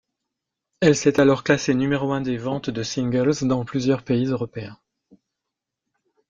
Elle 0.79 0.95
s'est 0.95 1.19
alors 1.21 1.43
classée 1.43 1.75
numéro 1.75 2.11
un 2.11 2.21
des 2.21 2.35
ventes 2.37 2.71
de 2.71 2.81
singles 2.81 3.33
dans 3.43 3.65
plusieurs 3.65 4.01
pays 4.01 4.25
européens. 4.25 4.79